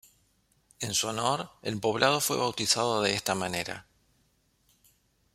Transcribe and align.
En 0.79 0.95
su 0.95 1.09
honor, 1.09 1.51
el 1.61 1.79
poblado 1.79 2.21
fue 2.21 2.35
bautizado 2.35 3.03
de 3.03 3.13
esta 3.13 3.35
manera. 3.35 3.85